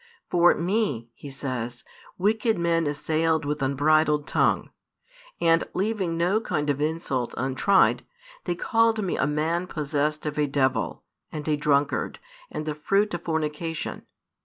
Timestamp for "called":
8.55-9.03